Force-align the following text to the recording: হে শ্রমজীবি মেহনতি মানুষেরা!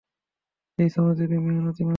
হে 0.77 0.83
শ্রমজীবি 0.93 1.37
মেহনতি 1.37 1.59
মানুষেরা! 1.61 1.89